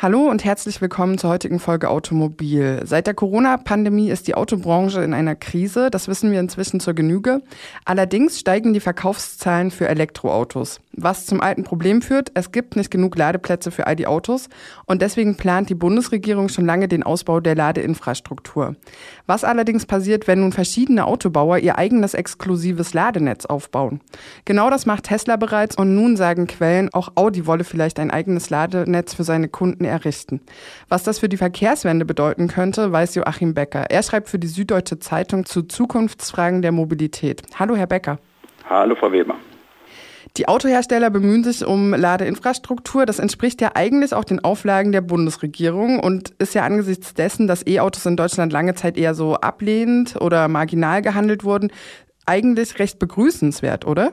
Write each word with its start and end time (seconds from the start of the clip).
Hallo 0.00 0.28
und 0.30 0.44
herzlich 0.44 0.80
willkommen 0.80 1.18
zur 1.18 1.30
heutigen 1.30 1.58
Folge 1.58 1.90
Automobil. 1.90 2.82
Seit 2.84 3.08
der 3.08 3.14
Corona-Pandemie 3.14 4.10
ist 4.10 4.28
die 4.28 4.36
Autobranche 4.36 5.02
in 5.02 5.12
einer 5.12 5.34
Krise, 5.34 5.90
das 5.90 6.06
wissen 6.06 6.30
wir 6.30 6.38
inzwischen 6.38 6.78
zur 6.78 6.94
Genüge. 6.94 7.42
Allerdings 7.84 8.38
steigen 8.38 8.72
die 8.72 8.78
Verkaufszahlen 8.78 9.72
für 9.72 9.88
Elektroautos. 9.88 10.80
Was 10.92 11.26
zum 11.26 11.40
alten 11.40 11.64
Problem 11.64 12.00
führt, 12.00 12.30
es 12.34 12.52
gibt 12.52 12.76
nicht 12.76 12.92
genug 12.92 13.16
Ladeplätze 13.16 13.72
für 13.72 13.88
all 13.88 13.96
die 13.96 14.06
Autos 14.06 14.48
und 14.86 15.02
deswegen 15.02 15.36
plant 15.36 15.68
die 15.68 15.74
Bundesregierung 15.74 16.48
schon 16.48 16.64
lange 16.64 16.86
den 16.86 17.02
Ausbau 17.02 17.40
der 17.40 17.56
Ladeinfrastruktur. 17.56 18.76
Was 19.26 19.42
allerdings 19.42 19.84
passiert, 19.84 20.28
wenn 20.28 20.40
nun 20.40 20.52
verschiedene 20.52 21.06
Autobauer 21.06 21.58
ihr 21.58 21.76
eigenes 21.76 22.14
exklusives 22.14 22.94
Ladenetz 22.94 23.46
aufbauen? 23.46 24.00
Genau 24.44 24.70
das 24.70 24.86
macht 24.86 25.04
Tesla 25.04 25.36
bereits 25.36 25.76
und 25.76 25.96
nun 25.96 26.16
sagen 26.16 26.46
Quellen, 26.46 26.88
auch 26.92 27.12
Audi 27.16 27.48
wolle 27.48 27.64
vielleicht 27.64 27.98
ein 27.98 28.12
eigenes 28.12 28.48
Ladenetz 28.50 29.14
für 29.14 29.24
seine 29.24 29.48
Kunden 29.48 29.87
errichten. 29.88 30.40
Was 30.88 31.02
das 31.02 31.18
für 31.18 31.28
die 31.28 31.36
Verkehrswende 31.36 32.04
bedeuten 32.04 32.48
könnte, 32.48 32.92
weiß 32.92 33.14
Joachim 33.16 33.54
Becker. 33.54 33.90
Er 33.90 34.02
schreibt 34.02 34.28
für 34.28 34.38
die 34.38 34.46
Süddeutsche 34.46 34.98
Zeitung 34.98 35.44
zu 35.44 35.62
Zukunftsfragen 35.62 36.62
der 36.62 36.72
Mobilität. 36.72 37.42
Hallo, 37.58 37.76
Herr 37.76 37.86
Becker. 37.86 38.18
Hallo, 38.68 38.94
Frau 38.94 39.10
Weber. 39.12 39.34
Die 40.36 40.46
Autohersteller 40.46 41.10
bemühen 41.10 41.42
sich 41.42 41.64
um 41.64 41.94
Ladeinfrastruktur. 41.94 43.06
Das 43.06 43.18
entspricht 43.18 43.60
ja 43.60 43.72
eigentlich 43.74 44.14
auch 44.14 44.24
den 44.24 44.44
Auflagen 44.44 44.92
der 44.92 45.00
Bundesregierung 45.00 45.98
und 45.98 46.30
ist 46.38 46.54
ja 46.54 46.62
angesichts 46.62 47.14
dessen, 47.14 47.48
dass 47.48 47.66
E-Autos 47.66 48.06
in 48.06 48.16
Deutschland 48.16 48.52
lange 48.52 48.74
Zeit 48.74 48.96
eher 48.96 49.14
so 49.14 49.34
ablehnend 49.34 50.16
oder 50.20 50.46
marginal 50.48 51.02
gehandelt 51.02 51.44
wurden, 51.44 51.72
eigentlich 52.26 52.78
recht 52.78 52.98
begrüßenswert, 52.98 53.86
oder? 53.86 54.12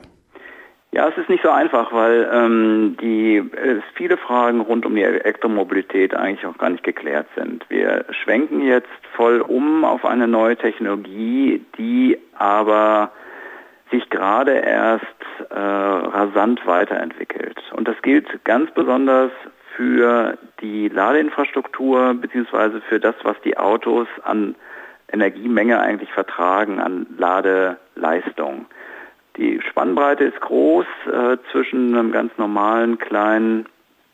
Ja, 0.92 1.08
es 1.08 1.18
ist 1.18 1.28
nicht 1.28 1.42
so 1.42 1.50
einfach, 1.50 1.92
weil 1.92 2.28
ähm, 2.32 2.96
die, 3.00 3.42
es 3.54 3.82
viele 3.94 4.16
Fragen 4.16 4.60
rund 4.60 4.86
um 4.86 4.94
die 4.94 5.02
Elektromobilität 5.02 6.14
eigentlich 6.14 6.46
auch 6.46 6.56
gar 6.58 6.70
nicht 6.70 6.84
geklärt 6.84 7.26
sind. 7.36 7.66
Wir 7.68 8.06
schwenken 8.10 8.62
jetzt 8.62 8.88
voll 9.14 9.40
um 9.40 9.84
auf 9.84 10.04
eine 10.04 10.26
neue 10.26 10.56
Technologie, 10.56 11.64
die 11.76 12.18
aber 12.34 13.10
sich 13.90 14.08
gerade 14.10 14.52
erst 14.52 15.04
äh, 15.50 15.54
rasant 15.54 16.66
weiterentwickelt. 16.66 17.60
Und 17.72 17.88
das 17.88 18.00
gilt 18.02 18.44
ganz 18.44 18.70
besonders 18.70 19.30
für 19.76 20.38
die 20.60 20.88
Ladeinfrastruktur 20.88 22.14
beziehungsweise 22.14 22.80
für 22.80 22.98
das, 22.98 23.14
was 23.22 23.36
die 23.44 23.58
Autos 23.58 24.08
an 24.24 24.54
Energiemenge 25.12 25.78
eigentlich 25.78 26.10
vertragen, 26.12 26.80
an 26.80 27.06
Ladeleistung. 27.18 28.66
Die 29.36 29.60
Spannbreite 29.68 30.24
ist 30.24 30.40
groß 30.40 30.86
äh, 31.12 31.36
zwischen 31.52 31.94
einem 31.94 32.12
ganz 32.12 32.32
normalen 32.38 32.98
kleinen 32.98 33.66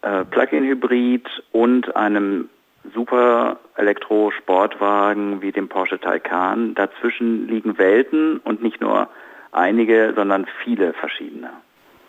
äh, 0.03 0.25
Plug-in-Hybrid 0.25 1.27
und 1.53 1.95
einem 1.95 2.48
super 2.92 3.61
Elektro-Sportwagen 3.77 5.41
wie 5.41 5.53
dem 5.53 5.69
Porsche 5.69 6.01
Taycan. 6.01 6.75
Dazwischen 6.75 7.47
liegen 7.47 7.79
Welten 7.79 8.39
und 8.39 8.62
nicht 8.62 8.81
nur 8.81 9.09
einige, 9.53 10.12
sondern 10.17 10.47
viele 10.64 10.92
verschiedene. 10.95 11.51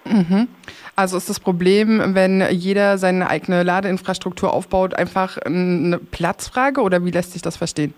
Mhm. 0.05 0.47
Also 0.95 1.17
ist 1.17 1.29
das 1.29 1.39
Problem, 1.39 2.15
wenn 2.15 2.43
jeder 2.49 2.97
seine 2.97 3.29
eigene 3.29 3.63
Ladeinfrastruktur 3.63 4.51
aufbaut, 4.51 4.95
einfach 4.95 5.37
eine 5.37 5.99
Platzfrage 5.99 6.81
oder 6.81 7.05
wie 7.05 7.11
lässt 7.11 7.33
sich 7.33 7.41
das 7.41 7.57
verstehen? 7.57 7.93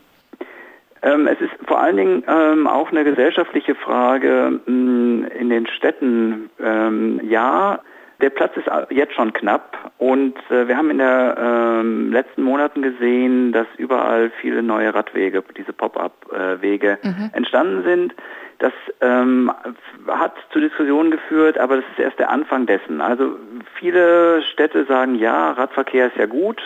Ähm, 1.06 1.28
es 1.28 1.40
ist 1.40 1.54
vor 1.68 1.80
allen 1.80 1.98
Dingen 1.98 2.24
ähm, 2.28 2.66
auch 2.66 2.92
eine 2.92 3.04
gesellschaftliche 3.04 3.76
Frage 3.76 4.60
mm, 4.66 5.26
in 5.40 5.50
den 5.50 5.68
Städten. 5.68 6.50
Ähm, 6.60 7.22
ja, 7.24 7.80
der 8.22 8.32
Platz 8.32 8.58
ist 8.58 8.68
jetzt 8.90 9.14
schon 9.14 9.32
knapp 9.32 9.92
und 10.00 10.36
äh, 10.50 10.68
wir 10.68 10.78
haben 10.78 10.90
in 10.90 10.98
den 10.98 12.12
letzten 12.12 12.42
Monaten 12.44 12.82
gesehen, 12.82 13.52
dass 13.52 13.68
überall 13.78 14.32
viele 14.42 14.64
neue 14.64 14.96
Radwege, 14.96 15.44
diese 15.56 15.74
Pop-up-Wege 15.74 16.98
mhm. 17.04 17.30
entstanden 17.34 17.84
sind. 17.84 18.16
Das 18.60 18.72
ähm, 19.02 19.52
hat 20.08 20.34
zu 20.52 20.60
Diskussionen 20.60 21.12
geführt, 21.12 21.58
aber 21.58 21.76
das 21.76 21.86
ist 21.92 22.00
erst 22.00 22.20
der 22.20 22.30
Anfang 22.30 22.66
dessen. 22.66 23.02
Also 23.02 23.36
viele 23.78 24.42
Städte 24.54 24.86
sagen, 24.86 25.16
ja, 25.16 25.52
Radverkehr 25.52 26.08
ist 26.08 26.16
ja 26.16 26.26
gut, 26.26 26.62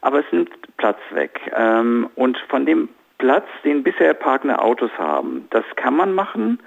aber 0.00 0.20
es 0.20 0.26
nimmt 0.32 0.50
Platz 0.78 0.98
weg. 1.10 1.40
Ähm, 1.54 2.08
und 2.14 2.38
von 2.48 2.64
dem 2.64 2.88
Platz, 3.18 3.46
den 3.64 3.82
bisher 3.82 4.14
parkende 4.14 4.60
Autos 4.60 4.90
haben. 4.98 5.46
Das 5.50 5.64
kann 5.76 5.96
man 5.96 6.14
machen. 6.14 6.60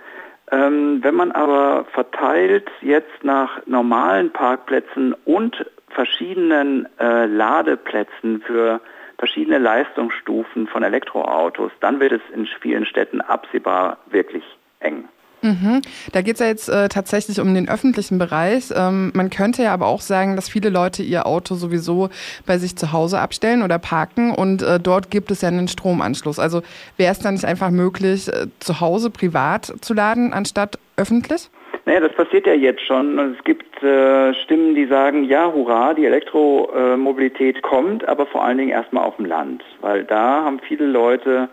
Ähm, 0.49 0.99
wenn 1.03 1.15
man 1.15 1.31
aber 1.31 1.85
verteilt 1.91 2.69
jetzt 2.81 3.23
nach 3.23 3.65
normalen 3.65 4.31
Parkplätzen 4.31 5.13
und 5.25 5.65
verschiedenen 5.89 6.87
äh, 6.99 7.25
Ladeplätzen 7.25 8.41
für 8.41 8.79
verschiedene 9.17 9.57
Leistungsstufen 9.57 10.67
von 10.67 10.83
Elektroautos, 10.83 11.71
dann 11.79 11.99
wird 11.99 12.13
es 12.13 12.21
in 12.33 12.45
vielen 12.61 12.85
Städten 12.85 13.19
absehbar 13.19 13.97
wirklich 14.07 14.43
eng. 14.79 15.09
Mhm. 15.47 15.81
Da 16.11 16.21
geht 16.21 16.35
es 16.35 16.39
ja 16.39 16.47
jetzt 16.47 16.69
äh, 16.69 16.89
tatsächlich 16.89 17.39
um 17.39 17.53
den 17.53 17.69
öffentlichen 17.69 18.17
Bereich. 18.17 18.71
Ähm, 18.75 19.11
man 19.15 19.29
könnte 19.29 19.63
ja 19.63 19.73
aber 19.73 19.87
auch 19.87 20.01
sagen, 20.01 20.35
dass 20.35 20.49
viele 20.49 20.69
Leute 20.69 21.03
ihr 21.03 21.25
Auto 21.25 21.55
sowieso 21.55 22.09
bei 22.45 22.57
sich 22.57 22.75
zu 22.75 22.91
Hause 22.91 23.19
abstellen 23.19 23.63
oder 23.63 23.79
parken 23.79 24.33
und 24.33 24.61
äh, 24.61 24.79
dort 24.79 25.09
gibt 25.11 25.31
es 25.31 25.41
ja 25.41 25.47
einen 25.47 25.67
Stromanschluss. 25.67 26.39
Also 26.39 26.61
wäre 26.97 27.11
es 27.11 27.19
dann 27.19 27.35
nicht 27.35 27.45
einfach 27.45 27.69
möglich, 27.69 28.27
äh, 28.27 28.47
zu 28.59 28.81
Hause 28.81 29.09
privat 29.09 29.73
zu 29.81 29.93
laden, 29.93 30.33
anstatt 30.33 30.77
öffentlich? 30.97 31.49
Naja, 31.85 32.01
das 32.01 32.11
passiert 32.13 32.45
ja 32.45 32.53
jetzt 32.53 32.81
schon. 32.81 33.17
Es 33.17 33.41
gibt 33.45 33.81
äh, 33.81 34.33
Stimmen, 34.43 34.75
die 34.75 34.87
sagen, 34.87 35.23
ja, 35.23 35.49
hurra, 35.49 35.93
die 35.93 36.05
Elektromobilität 36.05 37.61
kommt, 37.61 38.05
aber 38.09 38.25
vor 38.25 38.43
allen 38.43 38.57
Dingen 38.57 38.71
erstmal 38.71 39.05
auf 39.05 39.15
dem 39.15 39.25
Land, 39.25 39.63
weil 39.79 40.03
da 40.03 40.43
haben 40.43 40.59
viele 40.59 40.85
Leute 40.85 41.47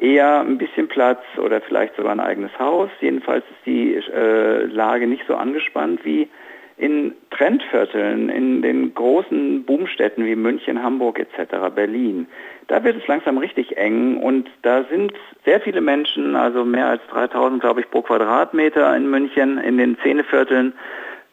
eher 0.00 0.40
ein 0.40 0.58
bisschen 0.58 0.88
Platz 0.88 1.22
oder 1.36 1.60
vielleicht 1.60 1.96
sogar 1.96 2.12
ein 2.12 2.20
eigenes 2.20 2.58
Haus. 2.58 2.90
Jedenfalls 3.00 3.44
ist 3.50 3.66
die 3.66 3.94
äh, 3.94 4.64
Lage 4.64 5.06
nicht 5.06 5.24
so 5.28 5.34
angespannt 5.36 6.04
wie 6.04 6.28
in 6.80 7.12
Trendvierteln, 7.30 8.30
in 8.30 8.62
den 8.62 8.94
großen 8.94 9.64
Boomstädten 9.64 10.24
wie 10.24 10.34
München, 10.34 10.82
Hamburg 10.82 11.18
etc., 11.18 11.74
Berlin. 11.74 12.26
Da 12.68 12.82
wird 12.82 12.96
es 12.96 13.06
langsam 13.06 13.36
richtig 13.36 13.76
eng 13.76 14.16
und 14.16 14.48
da 14.62 14.84
sind 14.84 15.12
sehr 15.44 15.60
viele 15.60 15.82
Menschen, 15.82 16.36
also 16.36 16.64
mehr 16.64 16.86
als 16.86 17.02
3000, 17.10 17.60
glaube 17.60 17.80
ich, 17.80 17.90
pro 17.90 18.00
Quadratmeter 18.00 18.96
in 18.96 19.10
München, 19.10 19.58
in 19.58 19.76
den 19.76 19.96
Szenevierteln. 19.98 20.72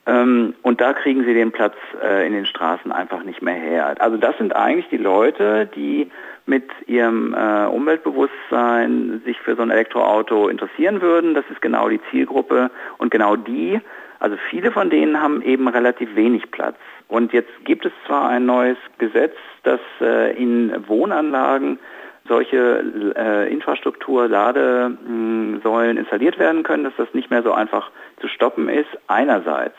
Ähm, 0.07 0.55
und 0.63 0.81
da 0.81 0.93
kriegen 0.93 1.25
sie 1.25 1.33
den 1.33 1.51
Platz 1.51 1.75
äh, 2.01 2.25
in 2.25 2.33
den 2.33 2.45
Straßen 2.45 2.91
einfach 2.91 3.23
nicht 3.23 3.41
mehr 3.41 3.55
her. 3.55 3.95
Also 3.99 4.17
das 4.17 4.37
sind 4.37 4.55
eigentlich 4.55 4.87
die 4.89 4.97
Leute, 4.97 5.69
die 5.75 6.09
mit 6.45 6.63
ihrem 6.87 7.33
äh, 7.33 7.65
Umweltbewusstsein 7.65 9.21
sich 9.25 9.37
für 9.39 9.55
so 9.55 9.61
ein 9.61 9.69
Elektroauto 9.69 10.47
interessieren 10.47 11.01
würden. 11.01 11.33
Das 11.33 11.43
ist 11.51 11.61
genau 11.61 11.89
die 11.89 11.99
Zielgruppe 12.09 12.71
und 12.97 13.11
genau 13.11 13.35
die, 13.35 13.81
also 14.19 14.37
viele 14.49 14.71
von 14.71 14.89
denen 14.89 15.21
haben 15.21 15.41
eben 15.41 15.67
relativ 15.67 16.15
wenig 16.15 16.49
Platz. 16.51 16.77
Und 17.07 17.33
jetzt 17.33 17.51
gibt 17.65 17.85
es 17.85 17.91
zwar 18.05 18.29
ein 18.29 18.45
neues 18.45 18.77
Gesetz, 18.97 19.35
dass 19.63 19.79
äh, 20.01 20.35
in 20.35 20.73
Wohnanlagen 20.87 21.79
solche 22.27 23.13
äh, 23.15 23.51
Infrastruktur, 23.51 24.27
Ladesäulen 24.27 25.97
installiert 25.97 26.39
werden 26.39 26.63
können, 26.63 26.83
dass 26.83 26.95
das 26.97 27.13
nicht 27.13 27.29
mehr 27.29 27.43
so 27.43 27.53
einfach 27.53 27.89
zu 28.19 28.27
stoppen 28.27 28.67
ist, 28.67 28.89
einerseits. 29.07 29.75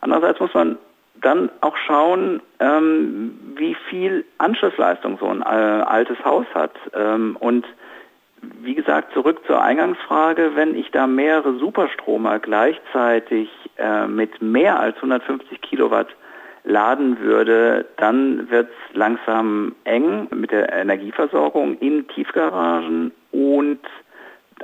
Andererseits 0.00 0.40
muss 0.40 0.54
man 0.54 0.78
dann 1.20 1.50
auch 1.60 1.76
schauen, 1.76 2.40
ähm, 2.60 3.38
wie 3.56 3.74
viel 3.88 4.24
Anschlussleistung 4.38 5.18
so 5.18 5.26
ein 5.26 5.42
äh, 5.42 5.44
altes 5.44 6.24
Haus 6.24 6.46
hat. 6.54 6.72
Ähm, 6.94 7.36
und 7.40 7.66
wie 8.40 8.74
gesagt, 8.74 9.12
zurück 9.12 9.40
zur 9.46 9.60
Eingangsfrage, 9.60 10.52
wenn 10.54 10.76
ich 10.76 10.90
da 10.90 11.06
mehrere 11.06 11.58
Superstromer 11.58 12.38
gleichzeitig 12.38 13.50
äh, 13.78 14.06
mit 14.06 14.40
mehr 14.40 14.78
als 14.78 14.96
150 14.96 15.60
Kilowatt 15.60 16.08
laden 16.64 17.18
würde, 17.20 17.86
dann 17.96 18.50
wird 18.50 18.68
es 18.68 18.96
langsam 18.96 19.74
eng 19.84 20.28
mit 20.34 20.52
der 20.52 20.72
Energieversorgung 20.72 21.78
in 21.78 22.06
Tiefgaragen 22.08 23.12
und 23.32 23.80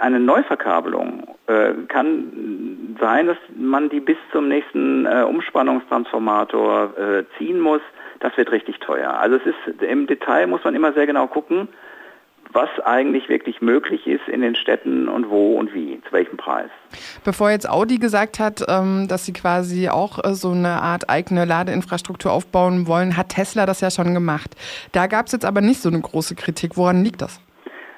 eine 0.00 0.20
Neuverkabelung 0.20 1.34
äh, 1.46 1.72
kann 1.88 2.43
sein, 3.00 3.26
dass 3.26 3.36
man 3.56 3.88
die 3.88 4.00
bis 4.00 4.16
zum 4.32 4.48
nächsten 4.48 5.06
äh, 5.06 5.22
Umspannungstransformator 5.22 6.98
äh, 6.98 7.24
ziehen 7.38 7.60
muss. 7.60 7.80
Das 8.20 8.36
wird 8.36 8.52
richtig 8.52 8.78
teuer. 8.80 9.14
Also 9.14 9.36
es 9.36 9.42
ist 9.46 9.82
im 9.82 10.06
Detail 10.06 10.46
muss 10.46 10.64
man 10.64 10.74
immer 10.74 10.92
sehr 10.92 11.06
genau 11.06 11.26
gucken, 11.26 11.68
was 12.52 12.68
eigentlich 12.84 13.28
wirklich 13.28 13.60
möglich 13.60 14.06
ist 14.06 14.26
in 14.28 14.40
den 14.40 14.54
Städten 14.54 15.08
und 15.08 15.28
wo 15.28 15.56
und 15.58 15.74
wie, 15.74 16.00
zu 16.06 16.12
welchem 16.12 16.36
Preis. 16.36 16.70
Bevor 17.24 17.50
jetzt 17.50 17.68
Audi 17.68 17.98
gesagt 17.98 18.38
hat, 18.38 18.64
ähm, 18.68 19.08
dass 19.08 19.26
sie 19.26 19.32
quasi 19.32 19.88
auch 19.88 20.24
äh, 20.24 20.34
so 20.34 20.52
eine 20.52 20.80
Art 20.80 21.10
eigene 21.10 21.44
Ladeinfrastruktur 21.44 22.32
aufbauen 22.32 22.86
wollen, 22.86 23.16
hat 23.16 23.30
Tesla 23.30 23.66
das 23.66 23.80
ja 23.80 23.90
schon 23.90 24.14
gemacht. 24.14 24.54
Da 24.92 25.08
gab 25.08 25.26
es 25.26 25.32
jetzt 25.32 25.44
aber 25.44 25.60
nicht 25.60 25.82
so 25.82 25.88
eine 25.88 26.00
große 26.00 26.36
Kritik. 26.36 26.76
Woran 26.76 27.02
liegt 27.02 27.22
das? 27.22 27.40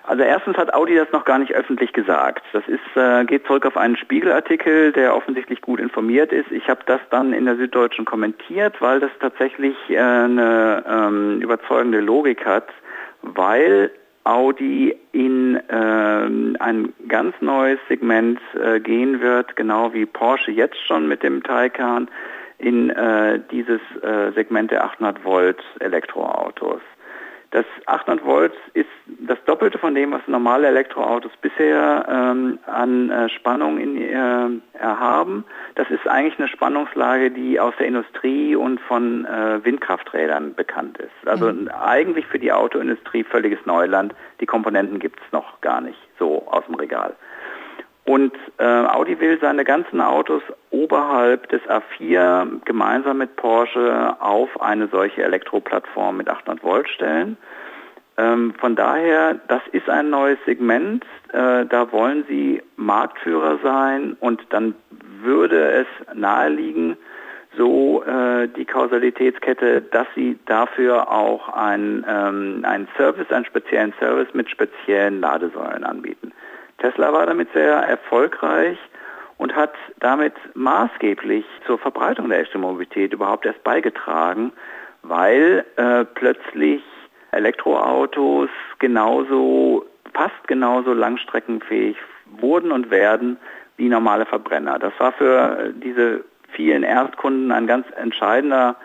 Also 0.06 0.22
erstens 0.22 0.56
hat 0.56 0.72
Audi 0.72 0.94
das 0.94 1.10
noch 1.12 1.24
gar 1.24 1.38
nicht 1.38 1.52
öffentlich 1.52 1.92
gesagt. 1.92 2.44
Das 2.52 2.62
ist, 2.68 2.96
äh, 2.96 3.24
geht 3.24 3.44
zurück 3.46 3.66
auf 3.66 3.76
einen 3.76 3.96
Spiegelartikel, 3.96 4.92
der 4.92 5.16
offensichtlich 5.16 5.60
gut 5.60 5.80
informiert 5.80 6.32
ist. 6.32 6.50
Ich 6.52 6.68
habe 6.68 6.80
das 6.86 7.00
dann 7.10 7.32
in 7.32 7.44
der 7.44 7.56
Süddeutschen 7.56 8.04
kommentiert, 8.04 8.80
weil 8.80 9.00
das 9.00 9.10
tatsächlich 9.20 9.76
äh, 9.88 9.98
eine 9.98 10.84
ähm, 10.88 11.40
überzeugende 11.40 12.00
Logik 12.00 12.46
hat, 12.46 12.68
weil 13.22 13.90
Audi 14.22 14.96
in 15.10 15.56
äh, 15.56 16.60
ein 16.60 16.92
ganz 17.08 17.34
neues 17.40 17.78
Segment 17.88 18.40
äh, 18.60 18.78
gehen 18.78 19.20
wird, 19.20 19.56
genau 19.56 19.92
wie 19.92 20.06
Porsche 20.06 20.52
jetzt 20.52 20.78
schon 20.86 21.08
mit 21.08 21.24
dem 21.24 21.42
Taycan 21.42 22.08
in 22.58 22.90
äh, 22.90 23.40
dieses 23.50 23.80
äh, 24.02 24.32
Segment 24.34 24.70
der 24.70 24.84
800 24.84 25.24
Volt 25.24 25.62
Elektroautos. 25.80 26.80
Das 27.56 27.64
800 27.86 28.22
Volt 28.22 28.52
ist 28.74 28.90
das 29.06 29.38
Doppelte 29.46 29.78
von 29.78 29.94
dem, 29.94 30.12
was 30.12 30.20
normale 30.26 30.66
Elektroautos 30.66 31.32
bisher 31.40 32.04
ähm, 32.06 32.58
an 32.66 33.08
äh, 33.08 33.30
Spannung 33.30 33.78
in, 33.78 33.96
äh, 33.96 34.60
haben. 34.78 35.42
Das 35.74 35.88
ist 35.88 36.06
eigentlich 36.06 36.38
eine 36.38 36.48
Spannungslage, 36.48 37.30
die 37.30 37.58
aus 37.58 37.72
der 37.78 37.86
Industrie 37.86 38.54
und 38.54 38.78
von 38.78 39.24
äh, 39.24 39.64
Windkrafträdern 39.64 40.54
bekannt 40.54 40.98
ist. 40.98 41.26
Also 41.26 41.50
mhm. 41.50 41.68
eigentlich 41.68 42.26
für 42.26 42.38
die 42.38 42.52
Autoindustrie 42.52 43.24
völliges 43.24 43.64
Neuland. 43.64 44.14
Die 44.42 44.46
Komponenten 44.46 44.98
gibt 44.98 45.18
es 45.24 45.32
noch 45.32 45.58
gar 45.62 45.80
nicht 45.80 45.98
so 46.18 46.46
aus 46.48 46.66
dem 46.66 46.74
Regal. 46.74 47.16
Und 48.06 48.32
äh, 48.58 48.64
Audi 48.64 49.18
will 49.18 49.38
seine 49.40 49.64
ganzen 49.64 50.00
Autos 50.00 50.42
oberhalb 50.70 51.48
des 51.48 51.60
A4 51.62 52.64
gemeinsam 52.64 53.18
mit 53.18 53.34
Porsche 53.34 54.16
auf 54.20 54.60
eine 54.60 54.86
solche 54.86 55.24
Elektroplattform 55.24 56.18
mit 56.18 56.28
800 56.28 56.62
Volt 56.62 56.88
stellen. 56.88 57.36
Ähm, 58.16 58.54
von 58.58 58.76
daher, 58.76 59.34
das 59.48 59.62
ist 59.72 59.90
ein 59.90 60.08
neues 60.08 60.38
Segment. 60.46 61.04
Äh, 61.32 61.66
da 61.66 61.90
wollen 61.90 62.24
sie 62.28 62.62
Marktführer 62.76 63.58
sein 63.62 64.16
und 64.20 64.40
dann 64.50 64.76
würde 65.22 65.70
es 65.72 65.86
naheliegen, 66.14 66.96
so 67.56 68.04
äh, 68.04 68.48
die 68.48 68.66
Kausalitätskette, 68.66 69.80
dass 69.80 70.06
sie 70.14 70.38
dafür 70.46 71.10
auch 71.10 71.48
ein, 71.48 72.04
ähm, 72.08 72.64
einen 72.64 72.86
Service, 72.96 73.30
einen 73.32 73.46
speziellen 73.46 73.94
Service 73.98 74.32
mit 74.34 74.48
speziellen 74.48 75.20
Ladesäulen 75.20 75.82
anbieten. 75.82 76.32
Tesla 76.78 77.12
war 77.12 77.26
damit 77.26 77.52
sehr 77.52 77.74
erfolgreich 77.74 78.78
und 79.38 79.54
hat 79.54 79.74
damit 80.00 80.34
maßgeblich 80.54 81.44
zur 81.66 81.78
Verbreitung 81.78 82.28
der 82.28 82.38
Elektromobilität 82.38 83.12
überhaupt 83.12 83.46
erst 83.46 83.62
beigetragen, 83.64 84.52
weil 85.02 85.64
äh, 85.76 86.04
plötzlich 86.04 86.82
Elektroautos 87.32 88.48
genauso, 88.78 89.84
fast 90.14 90.48
genauso 90.48 90.92
langstreckenfähig 90.92 91.96
wurden 92.40 92.72
und 92.72 92.90
werden 92.90 93.38
wie 93.76 93.88
normale 93.88 94.24
Verbrenner. 94.24 94.78
Das 94.78 94.92
war 94.98 95.12
für 95.12 95.72
diese 95.74 96.24
vielen 96.52 96.82
Erstkunden 96.82 97.52
ein 97.52 97.66
ganz 97.66 97.86
entscheidender 97.96 98.76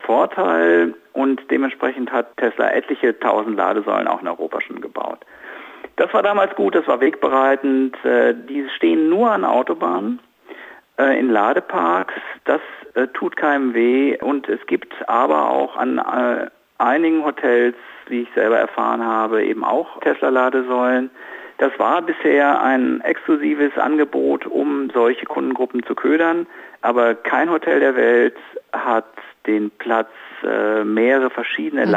Vorteil 0.00 0.94
und 1.12 1.40
dementsprechend 1.50 2.12
hat 2.12 2.36
Tesla 2.36 2.70
etliche 2.70 3.18
tausend 3.18 3.56
Ladesäulen 3.56 4.06
auch 4.06 4.20
in 4.20 4.28
Europa 4.28 4.60
schon 4.60 4.80
gebaut. 4.80 5.24
Das 5.98 6.14
war 6.14 6.22
damals 6.22 6.54
gut, 6.54 6.76
das 6.76 6.86
war 6.86 7.00
wegbereitend. 7.00 7.96
Äh, 8.04 8.32
die 8.32 8.68
stehen 8.76 9.08
nur 9.08 9.32
an 9.32 9.44
Autobahnen, 9.44 10.20
äh, 10.96 11.18
in 11.18 11.28
Ladeparks. 11.28 12.14
Das 12.44 12.60
äh, 12.94 13.08
tut 13.08 13.36
keinem 13.36 13.74
weh. 13.74 14.16
Und 14.16 14.48
es 14.48 14.64
gibt 14.66 14.94
aber 15.08 15.50
auch 15.50 15.76
an 15.76 16.00
einigen 16.78 17.24
Hotels, 17.24 17.74
wie 18.06 18.22
ich 18.22 18.28
selber 18.32 18.58
erfahren 18.58 19.04
habe, 19.04 19.44
eben 19.44 19.64
auch 19.64 19.98
Tesla-Ladesäulen. 20.00 21.10
Das 21.58 21.76
war 21.80 22.00
bisher 22.00 22.62
ein 22.62 23.00
exklusives 23.00 23.76
Angebot, 23.76 24.46
um 24.46 24.90
solche 24.90 25.26
Kundengruppen 25.26 25.82
zu 25.82 25.96
ködern, 25.96 26.46
aber 26.82 27.16
kein 27.16 27.50
Hotel 27.50 27.80
der 27.80 27.96
Welt 27.96 28.36
hat 28.72 29.06
den 29.48 29.72
Platz, 29.72 30.10
mehrere 30.84 31.30
verschiedene 31.30 31.86
mhm. 31.86 31.90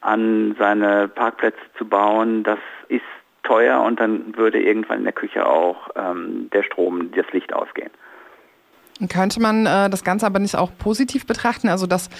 An 0.00 0.54
seine 0.58 1.08
Parkplätze 1.08 1.58
zu 1.76 1.84
bauen, 1.84 2.44
das 2.44 2.58
ist 2.88 3.02
teuer 3.42 3.80
und 3.82 3.98
dann 3.98 4.36
würde 4.36 4.60
irgendwann 4.60 4.98
in 4.98 5.04
der 5.04 5.12
Küche 5.12 5.46
auch 5.46 5.88
ähm, 5.96 6.48
der 6.52 6.62
Strom, 6.62 7.10
das 7.12 7.26
Licht 7.32 7.52
ausgehen. 7.52 7.90
Könnte 9.08 9.40
man 9.40 9.64
äh, 9.64 9.88
das 9.88 10.02
Ganze 10.02 10.26
aber 10.26 10.40
nicht 10.40 10.56
auch 10.56 10.70
positiv 10.76 11.24
betrachten, 11.24 11.68
also 11.68 11.86
dass 11.86 12.10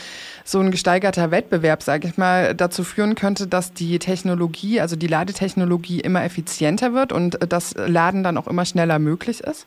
so 0.44 0.60
ein 0.60 0.70
gesteigerter 0.70 1.32
Wettbewerb, 1.32 1.82
sage 1.82 2.06
ich 2.06 2.16
mal, 2.16 2.54
dazu 2.54 2.84
führen 2.84 3.16
könnte, 3.16 3.48
dass 3.48 3.74
die 3.74 3.98
Technologie, 3.98 4.80
also 4.80 4.94
die 4.94 5.08
Ladetechnologie 5.08 6.00
immer 6.00 6.24
effizienter 6.24 6.94
wird 6.94 7.12
und 7.12 7.38
das 7.52 7.74
Laden 7.76 8.22
dann 8.22 8.38
auch 8.38 8.46
immer 8.46 8.64
schneller 8.64 9.00
möglich 9.00 9.40
ist? 9.40 9.66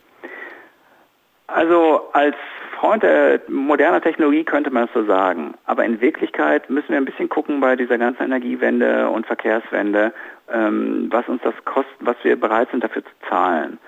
Also 1.48 2.00
als 2.14 2.36
Freund 2.82 3.04
der 3.04 3.40
moderner 3.46 4.00
Technologie 4.00 4.42
könnte 4.42 4.72
man 4.72 4.86
es 4.86 4.90
so 4.92 5.04
sagen. 5.04 5.54
Aber 5.66 5.84
in 5.84 6.00
Wirklichkeit 6.00 6.68
müssen 6.68 6.88
wir 6.88 6.96
ein 6.96 7.04
bisschen 7.04 7.28
gucken 7.28 7.60
bei 7.60 7.76
dieser 7.76 7.96
ganzen 7.96 8.24
Energiewende 8.24 9.08
und 9.08 9.24
Verkehrswende, 9.24 10.12
ähm, 10.52 11.06
was 11.12 11.28
uns 11.28 11.40
das 11.44 11.54
kostet, 11.64 11.94
was 12.00 12.16
wir 12.24 12.34
bereit 12.34 12.68
sind 12.72 12.82
dafür 12.82 13.04
zu 13.04 13.28
zahlen. 13.28 13.78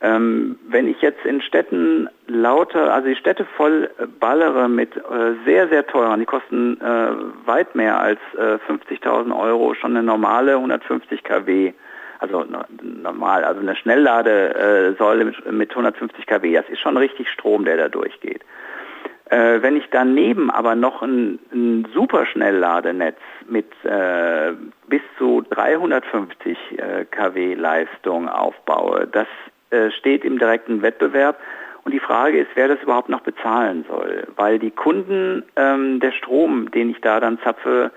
Ähm, 0.00 0.58
wenn 0.66 0.88
ich 0.88 1.02
jetzt 1.02 1.22
in 1.26 1.42
Städten 1.42 2.08
lauter, 2.28 2.94
also 2.94 3.08
die 3.08 3.16
Städte 3.16 3.44
voll 3.44 3.90
ballere 4.18 4.70
mit 4.70 4.96
äh, 4.96 5.34
sehr, 5.44 5.68
sehr 5.68 5.86
teuren, 5.86 6.20
die 6.20 6.24
kosten 6.24 6.80
äh, 6.80 7.10
weit 7.44 7.74
mehr 7.74 8.00
als 8.00 8.20
äh, 8.38 8.56
50.000 8.72 9.38
Euro, 9.38 9.74
schon 9.74 9.94
eine 9.94 10.02
normale 10.02 10.54
150 10.54 11.24
kW 11.24 11.74
also 12.20 12.44
normal, 12.82 13.44
also 13.44 13.60
eine 13.60 13.74
Schnellladesäule 13.74 15.24
mit, 15.24 15.52
mit 15.52 15.70
150 15.70 16.26
kW, 16.26 16.52
das 16.54 16.68
ist 16.68 16.80
schon 16.80 16.96
richtig 16.96 17.28
Strom, 17.30 17.64
der 17.64 17.78
da 17.78 17.88
durchgeht. 17.88 18.42
Äh, 19.30 19.62
wenn 19.62 19.76
ich 19.76 19.84
daneben 19.90 20.50
aber 20.50 20.74
noch 20.74 21.02
ein, 21.02 21.38
ein 21.52 21.86
Superschnellladenetz 21.94 23.18
mit 23.48 23.66
äh, 23.84 24.52
bis 24.88 25.02
zu 25.18 25.42
350 25.50 26.58
äh, 26.78 27.04
kW 27.04 27.54
Leistung 27.54 28.28
aufbaue, 28.28 29.06
das 29.06 29.28
äh, 29.70 29.90
steht 29.92 30.24
im 30.24 30.38
direkten 30.38 30.82
Wettbewerb. 30.82 31.38
Und 31.84 31.92
die 31.92 32.00
Frage 32.00 32.40
ist, 32.40 32.50
wer 32.54 32.68
das 32.68 32.82
überhaupt 32.82 33.08
noch 33.08 33.22
bezahlen 33.22 33.86
soll. 33.88 34.26
Weil 34.36 34.58
die 34.58 34.70
Kunden, 34.70 35.44
ähm, 35.56 36.00
der 36.00 36.12
Strom, 36.12 36.70
den 36.72 36.90
ich 36.90 37.00
da 37.00 37.20
dann 37.20 37.38
zapfe, 37.38 37.90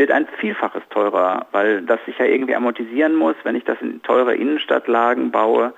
wird 0.00 0.10
ein 0.10 0.26
Vielfaches 0.38 0.82
teurer, 0.88 1.46
weil 1.52 1.82
das 1.82 2.02
sich 2.06 2.16
ja 2.18 2.24
irgendwie 2.24 2.56
amortisieren 2.56 3.14
muss, 3.14 3.36
wenn 3.44 3.54
ich 3.54 3.64
das 3.64 3.76
in 3.82 4.02
teure 4.02 4.34
Innenstadtlagen 4.34 5.30
baue. 5.30 5.74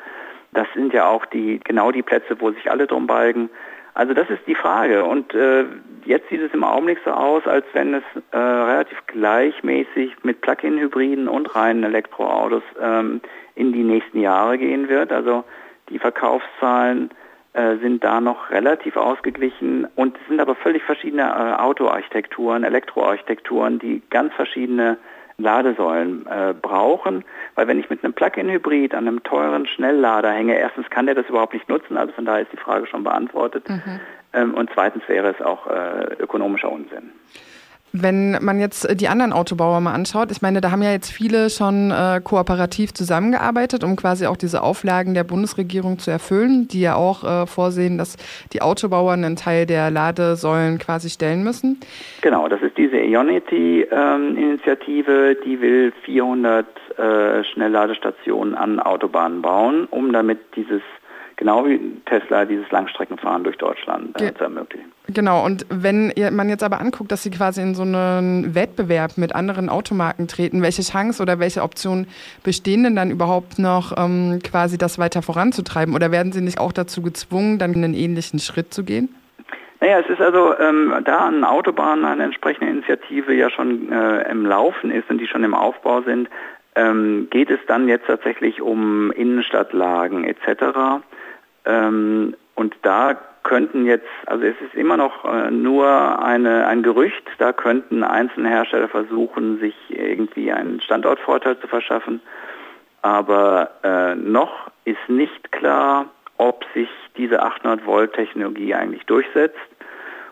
Das 0.52 0.68
sind 0.74 0.92
ja 0.92 1.08
auch 1.08 1.26
die 1.26 1.58
genau 1.64 1.90
die 1.90 2.02
Plätze, 2.02 2.40
wo 2.40 2.52
sich 2.52 2.70
alle 2.70 2.86
drum 2.86 3.08
balgen. 3.08 3.50
Also 3.94 4.14
das 4.14 4.30
ist 4.30 4.46
die 4.46 4.54
Frage. 4.54 5.04
Und 5.04 5.34
äh, 5.34 5.64
jetzt 6.04 6.28
sieht 6.28 6.40
es 6.40 6.54
im 6.54 6.62
Augenblick 6.62 6.98
so 7.04 7.10
aus, 7.10 7.44
als 7.48 7.66
wenn 7.72 7.94
es 7.94 8.04
äh, 8.30 8.38
relativ 8.38 8.96
gleichmäßig 9.08 10.12
mit 10.22 10.40
Plug-in-Hybriden 10.40 11.26
und 11.26 11.56
reinen 11.56 11.82
Elektroautos 11.82 12.62
ähm, 12.80 13.20
in 13.56 13.72
die 13.72 13.82
nächsten 13.82 14.20
Jahre 14.20 14.56
gehen 14.56 14.88
wird. 14.88 15.10
Also 15.10 15.42
die 15.88 15.98
Verkaufszahlen 15.98 17.10
sind 17.54 18.02
da 18.02 18.20
noch 18.20 18.50
relativ 18.50 18.96
ausgeglichen 18.96 19.86
und 19.94 20.16
es 20.16 20.28
sind 20.28 20.40
aber 20.40 20.54
völlig 20.54 20.82
verschiedene 20.84 21.22
äh, 21.22 21.60
Autoarchitekturen, 21.60 22.64
Elektroarchitekturen, 22.64 23.78
die 23.78 24.02
ganz 24.08 24.32
verschiedene 24.34 24.96
Ladesäulen 25.38 26.26
äh, 26.26 26.54
brauchen, 26.54 27.24
weil 27.54 27.66
wenn 27.66 27.78
ich 27.78 27.90
mit 27.90 28.02
einem 28.02 28.14
Plug-in-Hybrid 28.14 28.94
an 28.94 29.06
einem 29.06 29.22
teuren 29.22 29.66
Schnelllader 29.66 30.30
hänge, 30.30 30.56
erstens 30.56 30.88
kann 30.90 31.06
der 31.06 31.14
das 31.14 31.28
überhaupt 31.28 31.52
nicht 31.52 31.68
nutzen, 31.68 31.96
also 31.96 32.12
von 32.12 32.24
daher 32.24 32.42
ist 32.42 32.52
die 32.52 32.58
Frage 32.58 32.86
schon 32.86 33.04
beantwortet, 33.04 33.68
mhm. 33.68 34.00
ähm, 34.32 34.54
und 34.54 34.70
zweitens 34.72 35.06
wäre 35.08 35.28
es 35.28 35.44
auch 35.44 35.66
äh, 35.66 36.14
ökonomischer 36.20 36.70
Unsinn. 36.70 37.10
Wenn 37.92 38.42
man 38.42 38.58
jetzt 38.58 39.00
die 39.00 39.06
anderen 39.08 39.32
Autobauer 39.32 39.80
mal 39.80 39.92
anschaut, 39.92 40.30
ich 40.30 40.40
meine, 40.40 40.60
da 40.60 40.70
haben 40.70 40.82
ja 40.82 40.92
jetzt 40.92 41.10
viele 41.10 41.50
schon 41.50 41.90
äh, 41.90 42.20
kooperativ 42.22 42.94
zusammengearbeitet, 42.94 43.82
um 43.84 43.96
quasi 43.96 44.26
auch 44.26 44.38
diese 44.38 44.62
Auflagen 44.62 45.12
der 45.14 45.24
Bundesregierung 45.24 45.98
zu 45.98 46.10
erfüllen, 46.10 46.68
die 46.68 46.80
ja 46.80 46.94
auch 46.94 47.24
äh, 47.24 47.46
vorsehen, 47.46 47.98
dass 47.98 48.16
die 48.52 48.62
Autobauer 48.62 49.12
einen 49.12 49.36
Teil 49.36 49.66
der 49.66 49.90
Ladesäulen 49.90 50.78
quasi 50.78 51.10
stellen 51.10 51.44
müssen. 51.44 51.78
Genau, 52.22 52.48
das 52.48 52.62
ist 52.62 52.78
diese 52.78 52.96
Ionity-Initiative, 52.96 55.30
ähm, 55.30 55.36
die 55.44 55.60
will 55.60 55.92
400 56.04 56.66
äh, 56.96 57.44
Schnellladestationen 57.44 58.54
an 58.54 58.80
Autobahnen 58.80 59.42
bauen, 59.42 59.86
um 59.90 60.10
damit 60.12 60.38
dieses 60.56 60.80
genau 61.42 61.66
wie 61.66 61.80
Tesla 62.06 62.44
dieses 62.44 62.70
Langstreckenfahren 62.70 63.42
durch 63.42 63.58
Deutschland 63.58 64.20
äh, 64.20 64.32
zu 64.32 64.44
ermöglichen. 64.44 64.92
Genau, 65.08 65.44
und 65.44 65.66
wenn 65.68 66.12
man 66.30 66.48
jetzt 66.48 66.62
aber 66.62 66.80
anguckt, 66.80 67.10
dass 67.10 67.24
Sie 67.24 67.30
quasi 67.30 67.60
in 67.60 67.74
so 67.74 67.82
einen 67.82 68.54
Wettbewerb 68.54 69.18
mit 69.18 69.34
anderen 69.34 69.68
Automarken 69.68 70.28
treten, 70.28 70.62
welche 70.62 70.82
Chance 70.82 71.20
oder 71.20 71.40
welche 71.40 71.62
Optionen 71.62 72.06
bestehen 72.44 72.84
denn 72.84 72.94
dann 72.94 73.10
überhaupt 73.10 73.58
noch, 73.58 73.92
ähm, 73.98 74.38
quasi 74.44 74.78
das 74.78 75.00
weiter 75.00 75.20
voranzutreiben? 75.20 75.94
Oder 75.96 76.12
werden 76.12 76.30
Sie 76.30 76.40
nicht 76.40 76.60
auch 76.60 76.72
dazu 76.72 77.02
gezwungen, 77.02 77.58
dann 77.58 77.74
einen 77.74 77.94
ähnlichen 77.94 78.38
Schritt 78.38 78.72
zu 78.72 78.84
gehen? 78.84 79.12
Naja, 79.80 79.98
es 79.98 80.08
ist 80.08 80.20
also, 80.20 80.56
ähm, 80.60 80.94
da 81.04 81.26
an 81.26 81.42
Autobahnen 81.42 82.04
eine 82.04 82.22
entsprechende 82.22 82.70
Initiative 82.70 83.34
ja 83.34 83.50
schon 83.50 83.90
äh, 83.90 84.30
im 84.30 84.46
Laufen 84.46 84.92
ist 84.92 85.10
und 85.10 85.18
die 85.18 85.26
schon 85.26 85.42
im 85.42 85.54
Aufbau 85.54 86.02
sind, 86.02 86.28
ähm, 86.76 87.26
geht 87.30 87.50
es 87.50 87.58
dann 87.66 87.88
jetzt 87.88 88.06
tatsächlich 88.06 88.62
um 88.62 89.10
Innenstadtlagen 89.12 90.24
etc. 90.24 91.02
Ähm, 91.64 92.34
und 92.54 92.76
da 92.82 93.16
könnten 93.42 93.86
jetzt, 93.86 94.06
also 94.26 94.44
es 94.44 94.54
ist 94.60 94.74
immer 94.74 94.96
noch 94.96 95.24
äh, 95.24 95.50
nur 95.50 96.22
eine, 96.22 96.66
ein 96.66 96.82
Gerücht, 96.82 97.24
da 97.38 97.52
könnten 97.52 98.04
einzelne 98.04 98.48
Hersteller 98.48 98.88
versuchen, 98.88 99.58
sich 99.58 99.74
irgendwie 99.88 100.52
einen 100.52 100.80
Standortvorteil 100.80 101.58
zu 101.58 101.66
verschaffen. 101.66 102.20
Aber 103.02 103.70
äh, 103.82 104.14
noch 104.14 104.70
ist 104.84 105.08
nicht 105.08 105.50
klar, 105.50 106.06
ob 106.38 106.64
sich 106.72 106.88
diese 107.16 107.42
800 107.42 107.84
Volt 107.84 108.12
Technologie 108.14 108.74
eigentlich 108.74 109.04
durchsetzt, 109.06 109.58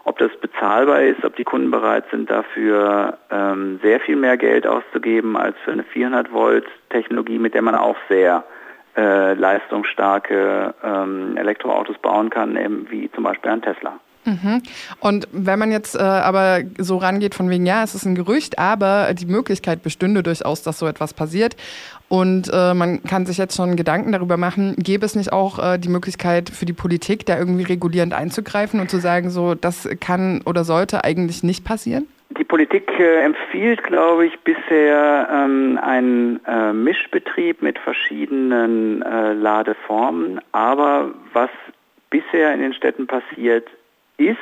ob 0.04 0.18
das 0.18 0.30
bezahlbar 0.40 1.02
ist, 1.02 1.24
ob 1.24 1.36
die 1.36 1.44
Kunden 1.44 1.70
bereit 1.70 2.04
sind, 2.10 2.30
dafür 2.30 3.18
ähm, 3.30 3.80
sehr 3.82 4.00
viel 4.00 4.16
mehr 4.16 4.36
Geld 4.36 4.66
auszugeben 4.66 5.36
als 5.36 5.56
für 5.64 5.72
eine 5.72 5.82
400 5.82 6.32
Volt 6.32 6.66
Technologie, 6.90 7.38
mit 7.38 7.54
der 7.54 7.62
man 7.62 7.74
auch 7.74 7.96
sehr 8.08 8.44
äh, 8.96 9.34
leistungsstarke 9.34 10.74
ähm, 10.82 11.36
Elektroautos 11.36 11.98
bauen 11.98 12.30
kann, 12.30 12.56
eben 12.56 12.90
wie 12.90 13.10
zum 13.12 13.24
Beispiel 13.24 13.50
ein 13.50 13.62
Tesla. 13.62 14.00
Mhm. 14.24 14.62
Und 15.00 15.28
wenn 15.32 15.58
man 15.58 15.72
jetzt 15.72 15.96
äh, 15.96 16.02
aber 16.02 16.60
so 16.78 16.98
rangeht 16.98 17.34
von 17.34 17.48
wegen, 17.48 17.64
ja, 17.64 17.82
es 17.82 17.94
ist 17.94 18.04
ein 18.04 18.14
Gerücht, 18.14 18.58
aber 18.58 19.14
die 19.14 19.26
Möglichkeit 19.26 19.82
bestünde 19.82 20.22
durchaus, 20.22 20.62
dass 20.62 20.78
so 20.78 20.86
etwas 20.86 21.14
passiert. 21.14 21.56
Und 22.08 22.50
äh, 22.52 22.74
man 22.74 23.02
kann 23.04 23.24
sich 23.24 23.38
jetzt 23.38 23.56
schon 23.56 23.76
Gedanken 23.76 24.12
darüber 24.12 24.36
machen, 24.36 24.74
gäbe 24.76 25.06
es 25.06 25.14
nicht 25.14 25.32
auch 25.32 25.58
äh, 25.58 25.78
die 25.78 25.88
Möglichkeit 25.88 26.50
für 26.50 26.66
die 26.66 26.72
Politik, 26.72 27.24
da 27.24 27.38
irgendwie 27.38 27.62
regulierend 27.62 28.12
einzugreifen 28.12 28.80
und 28.80 28.90
zu 28.90 28.98
sagen, 28.98 29.30
so, 29.30 29.54
das 29.54 29.88
kann 30.00 30.42
oder 30.44 30.64
sollte 30.64 31.04
eigentlich 31.04 31.42
nicht 31.42 31.64
passieren? 31.64 32.06
Die 32.40 32.44
Politik 32.44 32.90
äh, 32.98 33.20
empfiehlt, 33.20 33.84
glaube 33.84 34.24
ich, 34.24 34.40
bisher 34.40 35.28
ähm, 35.30 35.78
einen 35.82 36.40
äh, 36.46 36.72
Mischbetrieb 36.72 37.60
mit 37.60 37.78
verschiedenen 37.78 39.02
äh, 39.02 39.34
Ladeformen. 39.34 40.40
Aber 40.50 41.10
was 41.34 41.50
bisher 42.08 42.54
in 42.54 42.62
den 42.62 42.72
Städten 42.72 43.06
passiert 43.06 43.68
ist, 44.16 44.38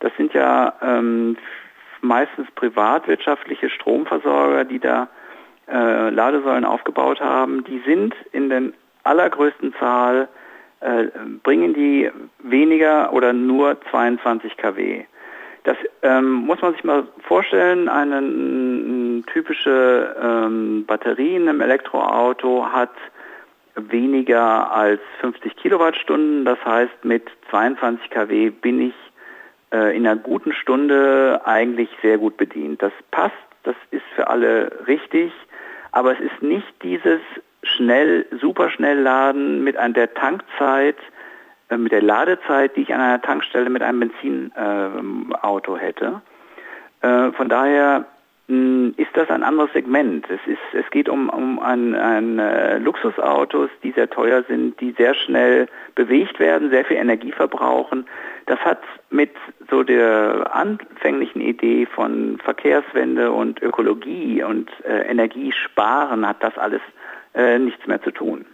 das 0.00 0.10
sind 0.16 0.34
ja 0.34 0.74
ähm, 0.82 1.36
meistens 2.00 2.50
privatwirtschaftliche 2.56 3.70
Stromversorger, 3.70 4.64
die 4.64 4.80
da 4.80 5.06
äh, 5.70 6.10
Ladesäulen 6.10 6.64
aufgebaut 6.64 7.20
haben, 7.20 7.62
die 7.62 7.80
sind 7.86 8.12
in 8.32 8.50
den 8.50 8.74
allergrößten 9.04 9.72
Zahl, 9.78 10.26
äh, 10.80 11.04
bringen 11.44 11.74
die 11.74 12.10
weniger 12.40 13.12
oder 13.12 13.32
nur 13.32 13.80
22 13.92 14.56
kW. 14.56 15.04
Das 15.64 15.78
ähm, 16.02 16.32
muss 16.32 16.60
man 16.60 16.74
sich 16.74 16.84
mal 16.84 17.06
vorstellen, 17.26 17.88
eine, 17.88 18.18
eine 18.18 19.22
typische 19.32 20.14
ähm, 20.22 20.84
Batterie 20.86 21.36
in 21.36 21.48
einem 21.48 21.62
Elektroauto 21.62 22.66
hat 22.70 22.92
weniger 23.74 24.70
als 24.70 25.00
50 25.20 25.56
Kilowattstunden. 25.56 26.44
Das 26.44 26.62
heißt, 26.64 27.04
mit 27.04 27.30
22 27.50 28.10
kW 28.10 28.50
bin 28.50 28.88
ich 28.88 28.94
äh, 29.72 29.96
in 29.96 30.06
einer 30.06 30.20
guten 30.20 30.52
Stunde 30.52 31.40
eigentlich 31.44 31.88
sehr 32.02 32.18
gut 32.18 32.36
bedient. 32.36 32.82
Das 32.82 32.92
passt, 33.10 33.34
das 33.62 33.74
ist 33.90 34.04
für 34.14 34.28
alle 34.28 34.70
richtig, 34.86 35.32
aber 35.92 36.12
es 36.12 36.20
ist 36.20 36.42
nicht 36.42 36.66
dieses 36.82 37.20
schnell, 37.62 38.26
superschnell 38.40 39.00
Laden 39.00 39.64
mit 39.64 39.76
an 39.78 39.94
der 39.94 40.12
Tankzeit, 40.12 40.98
mit 41.76 41.92
der 41.92 42.02
Ladezeit, 42.02 42.76
die 42.76 42.82
ich 42.82 42.94
an 42.94 43.00
einer 43.00 43.22
Tankstelle 43.22 43.70
mit 43.70 43.82
einem 43.82 44.00
Benzinauto 44.00 45.76
äh, 45.76 45.80
hätte. 45.80 46.22
Äh, 47.02 47.32
von 47.32 47.48
daher 47.48 48.06
mh, 48.48 48.92
ist 48.96 49.10
das 49.14 49.30
ein 49.30 49.42
anderes 49.42 49.72
Segment. 49.72 50.26
Es, 50.28 50.40
ist, 50.46 50.58
es 50.72 50.90
geht 50.90 51.08
um, 51.08 51.28
um 51.28 51.58
ein, 51.58 51.94
ein 51.94 52.38
äh, 52.38 52.78
Luxusautos, 52.78 53.70
die 53.82 53.92
sehr 53.92 54.10
teuer 54.10 54.42
sind, 54.48 54.80
die 54.80 54.92
sehr 54.92 55.14
schnell 55.14 55.68
bewegt 55.94 56.38
werden, 56.40 56.70
sehr 56.70 56.84
viel 56.84 56.96
Energie 56.96 57.32
verbrauchen. 57.32 58.06
Das 58.46 58.58
hat 58.60 58.82
mit 59.10 59.30
so 59.70 59.82
der 59.82 60.54
anfänglichen 60.54 61.40
Idee 61.40 61.86
von 61.86 62.38
Verkehrswende 62.44 63.32
und 63.32 63.62
Ökologie 63.62 64.42
und 64.42 64.70
äh, 64.84 65.08
Energiesparen 65.08 66.26
hat 66.26 66.42
das 66.42 66.56
alles 66.58 66.82
äh, 67.34 67.58
nichts 67.58 67.86
mehr 67.86 68.02
zu 68.02 68.10
tun. 68.10 68.44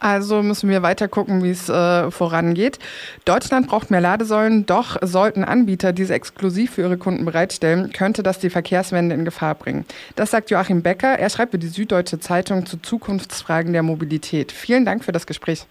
Also 0.00 0.42
müssen 0.42 0.70
wir 0.70 0.82
weiter 0.82 1.08
gucken, 1.08 1.44
wie 1.44 1.50
es 1.50 1.68
äh, 1.68 2.10
vorangeht. 2.10 2.78
Deutschland 3.26 3.68
braucht 3.68 3.90
mehr 3.90 4.00
Ladesäulen, 4.00 4.64
doch 4.64 4.96
sollten 5.02 5.44
Anbieter 5.44 5.92
diese 5.92 6.14
exklusiv 6.14 6.72
für 6.72 6.82
ihre 6.82 6.96
Kunden 6.96 7.26
bereitstellen, 7.26 7.92
könnte 7.92 8.22
das 8.22 8.38
die 8.38 8.48
Verkehrswende 8.48 9.14
in 9.14 9.26
Gefahr 9.26 9.54
bringen. 9.54 9.84
Das 10.16 10.30
sagt 10.30 10.50
Joachim 10.50 10.82
Becker. 10.82 11.18
Er 11.18 11.28
schreibt 11.28 11.52
für 11.52 11.58
die 11.58 11.68
Süddeutsche 11.68 12.18
Zeitung 12.18 12.64
zu 12.64 12.78
Zukunftsfragen 12.78 13.74
der 13.74 13.82
Mobilität. 13.82 14.52
Vielen 14.52 14.86
Dank 14.86 15.04
für 15.04 15.12
das 15.12 15.26
Gespräch. 15.26 15.66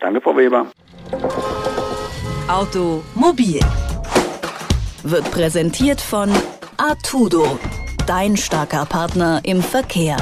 Danke, 0.00 0.22
Frau 0.22 0.34
Weber. 0.34 0.66
Automobil 2.48 3.60
wird 5.02 5.30
präsentiert 5.30 6.00
von 6.00 6.30
Artudo, 6.78 7.58
dein 8.06 8.36
starker 8.36 8.86
Partner 8.86 9.40
im 9.44 9.62
Verkehr. 9.62 10.16